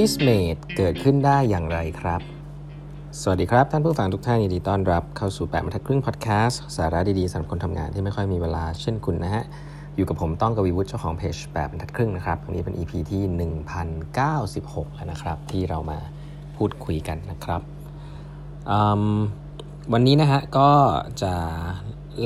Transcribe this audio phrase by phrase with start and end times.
[0.00, 2.20] Office Mate เกิดขึ้นได้อย่างไรครับ
[3.20, 9.44] สวัสดีครับ ท่านผู้ฟังทุกท่านยินดีต้อนรับเข้าสู่แปดบรรทัดครึ่งพอดแคสต์สาระดีๆสำหรับคนทำงานที่ไม่ค่อยมีเวลาเช่นคุณนะฮะ
[9.96, 13.22] อยู่กับผมต้องกวีวุฒิเจ้าของเพจแปดบรรทัดครึ่งนะครับวันนี้เป็น EP ที่
[14.10, 15.98] 1096 แล้วนะครับ ที่เรามา
[16.56, 17.62] พูดคุยกันนะครับ
[19.92, 20.70] วันนี้นะฮะก็
[21.22, 21.32] จะ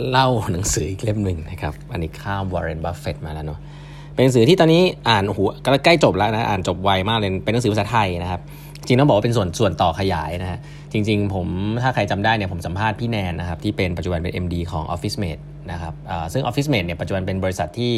[0.08, 3.60] เล่าหนังสืออีกเล่มหนึ่งนะครับ อันนี้ข้ามวอร์เรนบัฟเฟตมาแล้วเนาะ
[4.14, 5.50] เป็นหนังสือที่ตอนนี้อ่านหัว
[5.84, 8.40] ใกล้จบแล้วนะอ่านจบไวมากเลยเป็นหนังสือภาษาไทยนะครับ
[8.86, 10.58] จริงต้องบอกว่าเป็นส่วนส่วนต่อขยายนะฮะ
[10.92, 11.46] จริง ๆ ผม
[11.82, 15.94] ถ้าใครจำได้เนี่ยผมสัมภาษณ์พี่แนนนะครับที่เป็นปัจจุบันเป็น MD ของ Office Mate นะครับ
[16.32, 17.92] ซึ่ง Office Mate เนี่ยปัจจุบันเป็นบริษัทที่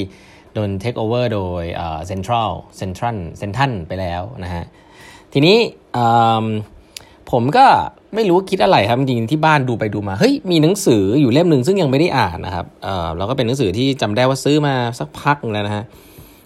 [0.55, 1.65] โดน take over โดย
[2.11, 4.65] Central Central Central ไปแล้วนะฮะ
[5.33, 5.57] ทีนี้
[7.31, 7.67] ผมก็
[8.15, 15.85] ไม่รู้คิดอะไรครับจริงที่บ้านดูไปดูมาเฮ้ยมีหนังสืออยู่เล่มหนึ่งซึ่งยังไม่ได้อ่านนะครับเออแล้วก็เป็นหนังสือที่จำได้ว่าซื้อมาสักพักแล้วนะฮะ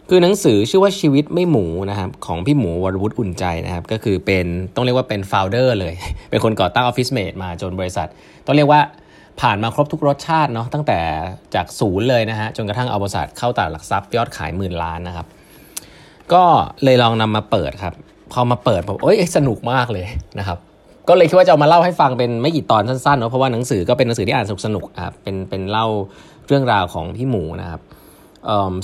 [0.08, 5.94] คือหนังสือชื่อว่าชีวิตไม่หมูนะครับของพี่หมูวรวุฒิอุ่นใจนะครับ ก็คือเป็นต้องเรียกว่าเป็น founder เลย
[6.30, 8.08] เป็นคนก่อตั้ง Office Mate มาจนบริษัท
[8.46, 8.80] ต้องเรียกว่า
[9.40, 10.98] ผ่านมาครบทุกรสชาติเนาะตั้งแต่
[11.54, 15.26] จากศูนย์เลยนะฮะจนกระทั่งเอาบริษัทเข้าตลาดหลักทรัพย์ยอดขายหมื่นล้านนะครับ
[16.32, 16.44] ก็
[16.84, 17.94] เลยลองนำมาเปิดครับ
[18.32, 20.06] พอมาเปิดผมโอ้ยสนุกมากเลย
[20.38, 20.58] นะครับ
[21.08, 25.86] ก็เลยคิดว่าจะเอามาเล่าให้ฟังเป็นไม่กี่ตอนสั้นๆเนาะเพราะว่าหนังสือก็เป็นหนังสือที่อ่านสนุกสนุกอะเป็นเป็นเล่า
[26.46, 27.80] เรื่องราวของพี่หมูนะครับ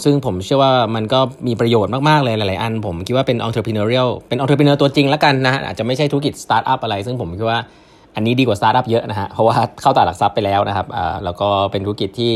[0.04, 7.60] ซึ่งผมเชื่อว่ามันก็มีประโยชน์มากๆเลยหลายๆอัน ผมคิดว่าเป็น entrepreneurial เป็น entrepreneur ตัวจริงแล้วกันนะอาจจะไม่ใช่ธุรกิจสตาร์ทอัพอะไร ซึ่งผมคิดว่า
[8.14, 10.86] อันนี้ดีกว่าสตาร์ทอัพเยอะนะฮะเพราะว่าเข้าตลาดหลักทรัพย์ไปแล้วนะครับ
[11.24, 12.32] แล้วก็เป็นธุรกิจที่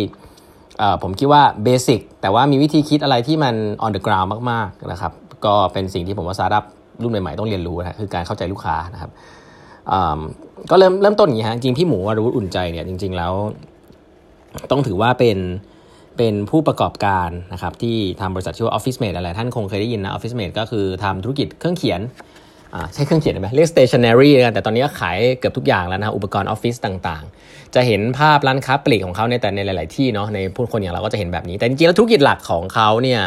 [1.03, 5.13] ผมคิดว่า basic แต่ว่ามีวิธีคิดอะไรที่มัน on the ground มากๆนะครับ
[5.45, 6.65] ก็เป็นสิ่งที่ผมว่าสตาร์ทอัพ
[7.03, 9.11] รุ่นใหม่ๆต้องเรียนรู้นะคือการเข้าใจลูกค้านะครับ
[10.71, 13.33] ก็เริ่มเริ่มต้นอย่างนี้ฮะจริงพี่หมูวรวุฒิอุ่นใจเนี่ยจริง ๆ แล้ว
[14.71, 15.39] ต้องถือว่าเป็น
[16.17, 22.01] เป็นผู้ประกอบการนะครับที่ทำบริษัทชื่อว่า Office Mate อะไรท่านคงเคยได้ยินนะ Office Mate ก็คือทำธุรกิจเครื่องเขียน
[22.95, 33.21] ใช้เครื่องเขียนไหมเรียก stationery กันแต่ตอนนี้ก็ขายเกือบทุกอย่างแล้วนะอุปกรณ์ออฟฟิศต่างๆ จะเห็นภาพร้านค้าปลีกของเขาในแต่ในหลาย ๆ ที่เนาะในผู้คนอย่างเราก็จะเห็นแบบนี้ แต่จริงๆแล้วธุรกิจหลักของเขาเนี่ย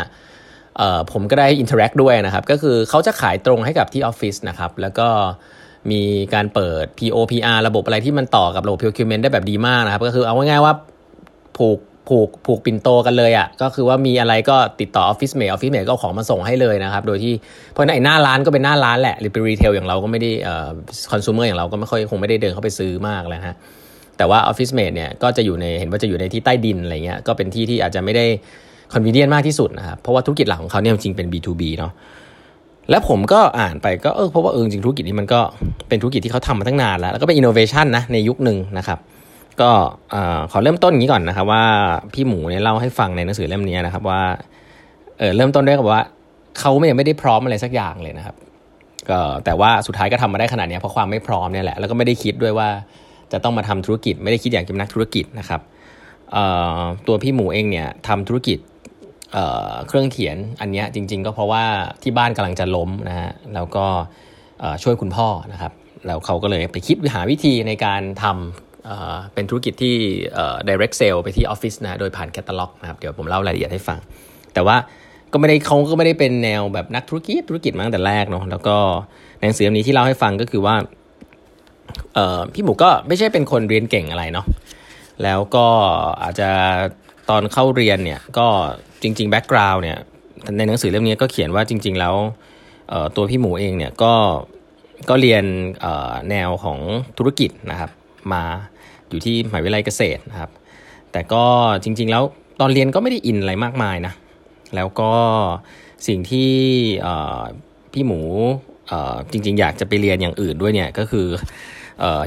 [1.11, 5.07] ผมก็ได้ interact ด้วยนะครับ ก็คือเขาจะขายตรงให้กับที่ออฟฟิศนะครับแล้วก็
[5.92, 6.02] มี
[6.34, 10.74] การเปิด PO PR ระบบอะไรที่มันต่อกับระบบ procurement ได้แบบดีมากนะครับ ก็คือเอาง่ายๆว่า
[11.58, 17.34] ผูกผูกผูกปิ่นโตกันเลยอะ่ะก็คือว่ามีอะไรก็ติดต่อ Office Mate Office Mate ก็ของมาส่งให้เลยนะครับ โดยที่
[17.72, 20.68] เพราะในหน้าร้านก็เป็นหน้าร้านแหละ หรือเป็น retail อย่างเราก็ไม่ได้เอ่อ
[21.12, 23.56] คอน sumer อย่างเราก็ไม่ค่อยคงไม่ได้เดินเข้าไปซื้อมากแล้วฮะ
[24.18, 28.25] แต่ว่า Office Mate เนี่ยก็จะอยู่ในเห็นว่าจะอยู่ในที่ใต้ดินอะไรเงี้ยก็เป็นที่ที่อาจจะไม่ได้
[28.94, 31.92] convenient มากที่สุดนะครับเพราะว่าธุรกิจหลักของเขาเนี่ยจริงเป็น B2B เนาะ
[32.91, 35.40] แล้วผมก็อ่านไปก็เออเพราะว่าเออจริงธุรกิจนี้มันก็
[35.88, 39.00] เป็นธุรกิจที่เขาทำมาตั้งนานแล้ว แล้วก็เป็นอินโนเวชันนะในยุคหนึ่งนะครับ
[39.62, 39.69] ก็
[40.52, 41.63] ขอเริ่มต้นอย่างนี้ก่อนนะครับ ว่า
[42.13, 44.22] พี่หมูเนี่ยเล่าให้ฟังในหนังสือเล่มนี้นะครับว่า
[45.19, 46.01] เออเริ่มต้นด้วยกับว่า
[46.59, 48.35] เขาไม่ยังไม่ได้พร้อมอะไรสักอย่างเลยนะครับ
[49.09, 52.69] ก็แต่ว่าสุดท้ายก็ทำมาได้ขนาดนี้เพราะความไม่พร้อมเนี่ยแหละแล้วก็ไม่ได้คิดด้วยว่า
[53.31, 55.62] จะต้องมาทำธุรกิจ ไม่ได้คิดอย่างเป็นนักธุรกิจนะครับ
[57.07, 58.57] ตัวพี่หมูเองเนี่ยทำธุรกิจ
[59.88, 61.64] เครื่องเขียนอันนี้จริง ๆ ก็เพราะว่า
[62.03, 63.86] ที่บ้านกำลังจะล้มนะฮะแล้วก็
[64.84, 65.74] ช่วยคุณพ่อนะครับ
[66.08, 69.96] แล้วเขาก็เลยไปคิดหาวิธีในการทำเป็นธุรกิจที่
[70.69, 74.00] direct sale ไปที่ออฟฟิศนะโดยผ่านแคตตาล็อกนะครับเดี๋ยวผมเล่ารายละเอียดให้ฟัง
[74.53, 74.75] แต่ว่า
[75.31, 78.75] ก็ไม่ได้เขาก็ไม่ได้เป็นแนวแบบนักธุรกิจธุรกิจมาตั้งแต่แรกเนาะแล้วก็
[79.42, 80.75] หนังสือนี้ที่เล่าให้ฟังก็คือว่า
[82.53, 84.46] พี่หมูก็ไม่ใช่เป็นคนเรียนเก่งอะไรเนาะ
[85.24, 85.68] แล้วก็
[86.24, 86.50] อาจจะ
[87.30, 88.48] ตอนเข้าเรียนเนี่ยก็
[89.01, 89.97] จริง ๆ แบ็กกราวน์เนี่ย
[90.57, 92.16] ในหนังสือเล่มนี้ก็เขียนว่าจริง ๆ แล้ว
[93.16, 94.13] ตัวพี่หมูเองเนี่ยก็
[95.09, 95.44] ก็เรียน
[96.29, 96.79] แนวของ
[97.17, 97.91] ธุรกิจนะครับ
[98.34, 98.44] มา
[99.09, 100.51] อยู่ที่มหาวิทยาลัยเกษตรนะครับ
[101.12, 101.44] แต่ก็
[101.84, 102.23] จริง ๆ แล้ว
[102.59, 104.13] ตอนเรียนก็ไม่ได้อินอะไรมากมายนะ
[104.75, 105.12] แล้วก็
[106.07, 106.51] สิ่งที่
[107.94, 108.22] พี่หมู
[109.31, 111.28] จริง ๆ อยากจะไปเรียนอย่างอื่นด้วยเนี่ยก็คือ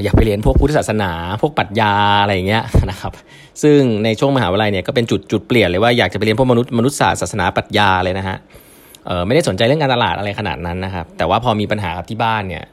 [0.03, 1.11] อยากไปเรียนพวกพุทธศาสนา
[1.43, 1.93] พวกปรัชญา
[2.23, 3.13] อะไรอย่างเงี้ยนะครับ
[3.63, 8.37] ซึ่งในช่วงมหาวิทยาลัยเนี่ยก็เป็นจุดจุดเปลี่ยนเลยว่าอยากจะไปเรียนพวกมนุษย์มนุษยศาสตร์ศาสนาปรัชญาเลยนะฮะ
[9.07, 12.65] เออไม่ได้สนใจเรื่องการตลาดอะไรขนาดนั้นนะครับ แต่ว่าพอมีปัญหากับที่บ้านเนี่ย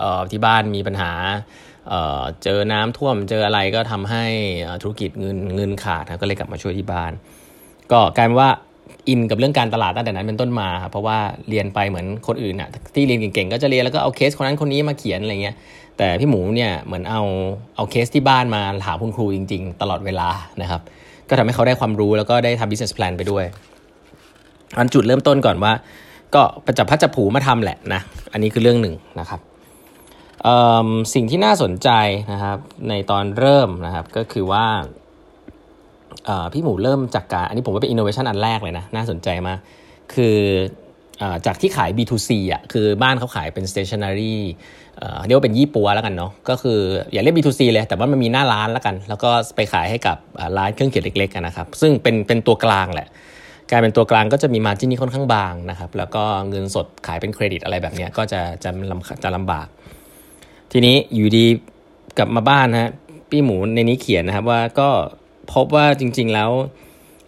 [0.00, 1.10] เอ่อที่บ้านมีปัญหา
[1.88, 4.24] เอ่อเจอน้ำท่วมเจออะไรก็ทำให้
[4.82, 7.12] ธุรกิจเงินเงินขาดนะก็เลยกลับมาช่วยที่บ้าน
[7.92, 8.50] ก็กลายเป็นว่า
[9.08, 11.18] อินกับเรื่องการตลาดตั้งแต่นั้นเป็นต้นมาครับเพราะว่า
[11.48, 15.56] เรียนไปเหมือนคนอื่นอะที่เรียนเก่งๆก็จะเรียนแล้วก็เอาเคสคนนั้นคนนี้มาเขียนอะไรเงี้ย
[15.98, 17.22] แต่พี่หมูเนี่ยเหมือนเอา
[17.76, 20.28] เอาเคสที่บ้านมาถามคุณครูจริง ๆ ตลอดเวลา
[20.62, 20.80] นะครับ
[21.28, 23.44] ก็ทำให้เขาได้ความรู้แล้วก็ได้ทำ business plan ไปด้วย
[24.78, 25.72] อันจุดเริ่มต้นก่อนว่า
[26.34, 28.00] ก็ประจับพัดจับผูมาทำแหละนะ
[28.32, 29.40] อันนี้คือเรื่องหนึ่งนะครับ
[31.14, 31.90] สิ่งที่น่าสนใจ
[32.32, 32.58] นะครับ
[32.88, 34.66] ในตอนเริ่มนะครับก็คือว่า
[36.52, 39.58] พี่หมูเริ่มจากการ อันนี้ผมว่าเป็น innovation อันแรกเลยนะ น่าสนใจมาก
[40.14, 40.36] คือ
[41.46, 44.36] จากที่ขาย B2C อะคือบ้านเขาขายเป็น stationery
[45.26, 46.78] เรียกว่าเป็นยี่ปัวแล้วกันเนาะก็คือ
[47.12, 50.16] อย่าเรียก B2C เลย แต่ว่ามันมีหน้าร้านแล้วกัน แล้วก็ไปขายให้กับ
[50.58, 53.08] ร้านเครื่องเขียนเล็กๆนะครับซึ่งเป็นเป็นตัวกลางแหละ
[53.70, 59.66] กลายเป็นตัวกลางก็จะมีมาจิ้นที่ค่อนข้างบางนะครับแล้วก็เงินสดขายเป็นเครดิตอะไรแบบนี้ก็จะจะลำจะลำบาก
[60.72, 61.46] ทีนี้อยู่ดี
[62.18, 62.90] กลับมาบ้านฮะ
[63.30, 64.88] พี่หมูในนี้เขียนนะครับว่าก็
[65.52, 66.50] พบว่าจริง ๆแล้ว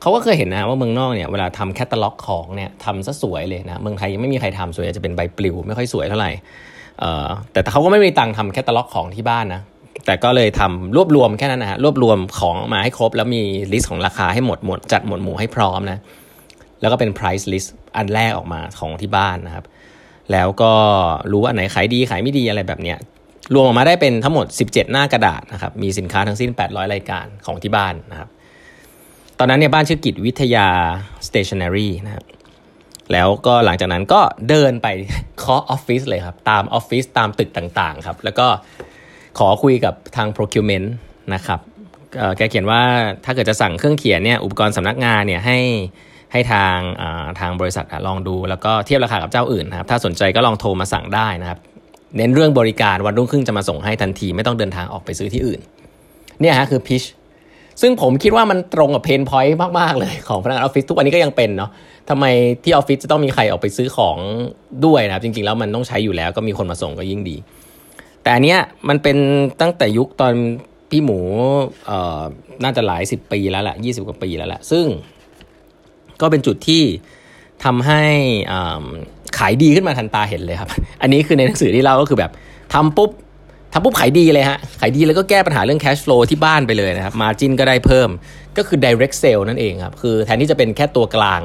[0.00, 6.30] เขาก็เคยเห็นนะว่าเมืองนอกเนี่ยเวลาทำแคตตาล็อกของเนี่ยทำซะสวยเลยนะเมืองไทยยังไม่มีใครทำสวยจะเป็นใบปลิวไม่ค่อยสวยเท่าไหร่
[7.52, 9.62] แต่เขาก็ไม่มีตังค์ทำแคตตาล็อกของที่บ้านนะ
[10.06, 13.42] แต่ก็เลยทำรวบรวมแค่นั้นนะฮะรวบรวมของมาให้ครบ แล้วมี
[13.72, 15.98] list ของราคาให้หมดหมดจัดหมวดหมู่ให้พร้อมนะ
[16.80, 19.64] แล้วก็เป็น price list อันแรกออกมาของที่บ้านนะครับ
[20.32, 20.72] แล้วก็
[21.32, 22.98] รู้ว่าอันไหนขายดีขายไม่ดีอะไรแบบเนี้ย
[23.54, 28.28] รวมออกมาได้เป็นทั้งหมด 17 หน้ากระดาษนะครับมีสินค้าทั้งสิ้น 800 รายการของที่บ้านนะครับ
[29.40, 30.66] ตอนนั้นเนี่ยบ้านชื่อกิจวิทยา
[31.28, 32.24] stationery นะครับ
[33.12, 34.86] แล้วก็หลังจากนั้นก็เดินไป
[35.38, 38.46] เคาะออฟฟิศเลยครับ ตามออฟฟิศตามตึกต่างๆครับ แล้วก็
[39.38, 40.88] ขอคุยกับทาง procurement
[41.34, 41.60] นะครับ
[42.36, 42.80] แกเขียนว่า
[43.24, 45.58] ถ้าเกิดจะสั่งเครื่องเขียนเนี่ยอุปกรณ์สำนักงานเนี่ยให้
[46.32, 46.76] ให้ทาง
[47.40, 51.58] ทางบริษัทลองดู แล้วก็เทียบราคากับเจ้าอื่นนะครับถ้าสนใจก็ลองโทรมาสั่งได้นะครับ
[52.16, 55.60] เน้นเรื่องบริการวันรุ่งขึ้นจะมาส่งให้ทันที ไม่ต้องเดินทางออกไปซื้อที่อื่น
[56.40, 57.02] เนี่ยฮะคือ pitch
[57.80, 61.70] ซึ่งผมคิดว่ามันตรงกับ pain point มาก ๆ เลยของพนักงานออฟฟิศทุกวันนี้ก็ยังเป็นเนาะ
[62.08, 62.24] ทำไม
[62.64, 64.18] ที่ออฟฟิศจะต้องมีใครออกไปซื้อของ
[64.86, 67.36] ด้วยนะครับ จริง ๆ แล้วมันต้องใช้อยู่แล้วก็มีคนมาส่งก็ยิ่งดี
[68.22, 68.58] แต่อันเนี้ย
[68.88, 69.16] มันเป็น
[69.60, 70.34] ตั้งแต่ยุคตอน
[70.90, 71.18] พี่หมู
[71.86, 72.20] เอ่อ
[72.62, 74.86] น่าจะหลายสิบปีแล้วแหละยี่สิบกว่าปีแล้วแหละซึ่ง
[76.20, 76.82] ก็เป็นจุดที่
[77.64, 78.02] ทำให้
[79.38, 80.70] ขายดีขึ้นมาทันตาเห็นเลยครับ
[81.02, 82.32] อันนี้คือในหนังสือที่เล่าก็คือแบบ
[82.74, 83.10] ทำปุ๊บ
[83.72, 88.08] ทำปุ๊บขายดีเลยฮะ ขายดีแล้วก็แก้ปัญหาเรื่อง cash flow ที่บ้านไปเลยนะครับ margin ก็ได้เพิ่ม
[88.56, 91.42] ก็คือ direct sale นั่นเองครับ คือแทนที่จะเป็นแค่ตัวกลาง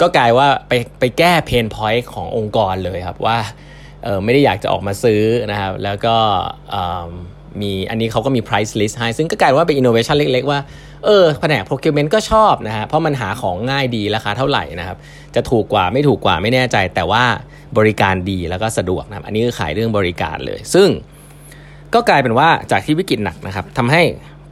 [0.00, 3.38] ก็กลายว่าไปไปแก้เพนพอยต์ขององค์กรเลยครับว่า
[4.04, 6.16] เออไม่ได้อยากจะออกมาซื้อนะครับ แล้วก็
[7.60, 10.60] มีอันนี้เขาก็มี price list ให้ ซึ่งก็กลายว่าเป็น innovation เล็ก ๆ ว่า
[11.04, 14.96] เออแผนก procurement ก็ชอบนะฮะเพราะมันหาของง่ายดีราคาเท่าไหร่นะครับ
[15.34, 17.24] จะถูกกว่าไม่ถูกกว่าไม่แน่ใจ แต่ว่า
[17.78, 20.88] บริการดีแล้วก็สะดวกนะครับ อันนี้คือขายเรื่องบริการเลย ซึ่ง
[21.94, 24.02] ก็กลายเป็นว่าจากที่วิกฤตหนักนะครับทำให้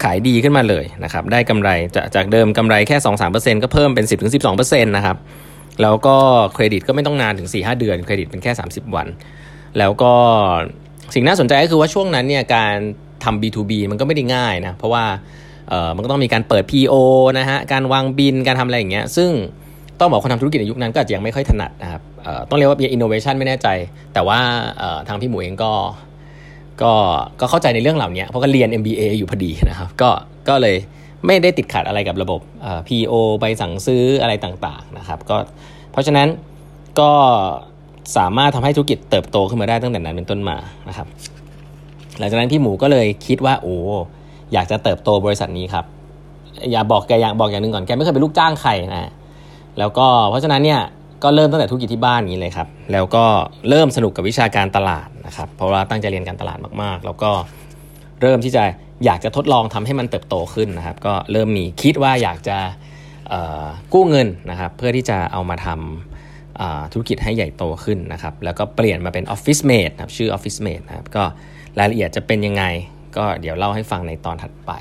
[0.03, 2.97] ขายดีขึ้นมาเลยนะครับ ได้กำไรจากจากเดิมกำไรแค่
[3.31, 4.07] 2-3%ก็เพิ่มเป็น
[4.47, 5.17] 10-12%นะครับ
[5.83, 6.17] แล้วก็
[6.55, 9.07] เครดิตก็ไม่ต้องนานถึง 4-5 เดือน เครดิตเป็นแค่ 30 วัน
[9.79, 10.13] แล้วก็
[11.15, 12.75] สิ่งน่าสนใจก็คือว่าช่วงนั้นเนี่ยการ
[13.25, 15.05] ทำ B2B มันก็ไม่ได้ง่ายนะ เพราะว่า
[15.69, 16.95] เออมันก็ต้องมีการเปิด PO
[17.39, 19.31] นะฮะ การวางบิน การทำอะไรอย่างเงี้ย ซึ่ง
[20.01, 22.03] ต้องบอกคนทำธุรกิจในยุคนั้นก็อาจจะยังไม่ค่อยถนัดนะครับ
[22.49, 23.69] ต้องเรียกว่าเป็นอินโนเวชันไม่แน่ใจ
[24.15, 24.39] แต่ว่า
[25.09, 25.73] ทางพี่หมูเองก็
[26.83, 26.93] ก็
[27.41, 30.11] ก็เข้าใจในเรื่องเหล่านี้เพราะก็เรียน MBA อยู่พอดีนะครับก็
[30.49, 30.77] ก็เลย
[31.27, 32.41] ไม่ได้ติดขัดอะไรกับระบบ
[32.89, 35.37] PO ใบสั่งซื้ออะไรต่างๆนะครับก็
[35.93, 36.29] เพราะฉะนั้น
[37.01, 37.11] ก็
[38.17, 40.57] สามารถทำให้ธุรกิจเติบโตขึ้นมาได้ตั้งแต่นั้นเป็นต้นมา
[40.89, 41.07] นะครับ
[42.19, 43.77] หลังจากนั้นพี่หมูก็เลยคิดว่าโอ้
[44.53, 45.85] อยากจะเติบโตบริษัทนี้ครับ
[46.71, 49.11] อย่าบอกแกอย่ากบอกอย่างหนึ่งก่อนแกไม่เคยเป็นลูกจ้างใครนะ
[49.79, 50.81] แล้วก็เพราะฉะนั้นเนี่ย
[51.23, 53.25] ก็เริ่มตั้งแต่ธุรกิจที่บ้านนี้เลยครับ แล้วก็
[53.69, 57.31] เริ่มสนุกกับวิชาการตลาดนะครับ เพราะว่าตั้งใจเรียนการตลาดมากๆ แล้วก็
[58.23, 58.65] เริ่มที่จะ
[59.05, 62.57] อยากจะทดลองทำให้มันเติบโตขึ้นนะครับ ก็เริ่มมีคิดว่าอยากจะ
[63.93, 71.25] กู้เงินนะครับ เพื่อที่จะเอามาทำธุรกิจให้ใหญ่โตขึ้นนะครับ แล้วก็เปลี่ยนมาเป็น Office Mate นะครับชื่อ Office Mate นะครับ ก็
[71.79, 72.65] รายละเอียดจะเป็นยังไง
[73.17, 74.73] ก็เดี๋ยวเล่าให้ฟังในตอนถัดไป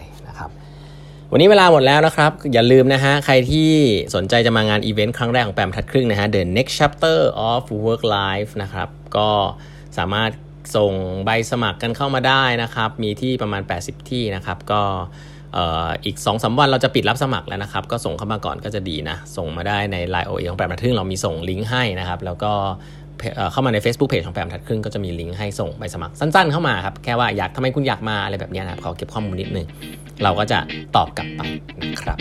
[1.31, 3.69] วันนี้เวลาหมดแล้วนะครับ อย่าลืมนะฮะ ใครที่
[4.15, 7.19] สนใจจะมางานอีเวนต์ครั้งแรกของแปมทัดครึ่งนะฮะ The Next Chapter
[7.51, 9.29] of Work Life นะครับ ก็
[9.97, 10.31] สามารถ
[10.75, 10.93] ส่ง
[11.25, 14.81] ใบสมัครกันเข้ามาได้นะครับ มีที่ประมาณ 80 ที่นะครับ ก็
[16.05, 22.53] อีก2อสวันเราจะปิดรับสมัครแล้วนะครับ ก็ส่งเข้ามาก่อนก็จะดีนะ ส่งมาได้ใน Line OA ของแปมทัดครึ่งเรามีส่งลิงก์ให้นะครับ แล้วก็
[23.51, 29.67] เข้ามาใน Facebook Page ของแปมทัดครึ่งก็จะมีลิงก์ให้ส่งใบสมัครสั้นๆเข้ามาครับ แค่ว่าอยากทำไมคุณอยากมาอะไรแบบนี้นะครับ ขอเก็บข้อมูลนิดนึง
[30.23, 30.59] เราก็จะ
[30.95, 31.41] ตอบกลับไป
[31.81, 32.17] นะครับ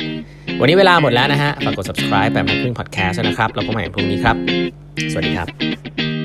[0.60, 4.36] วันนี้เวลาหมดแล้วนะฮะ ฝากกด subscribe แปมทัดครึ่ง podcast นะครับแล้วพบกันใหม่พรุ่งนี้ครับ
[5.12, 6.15] สวัสดีครับ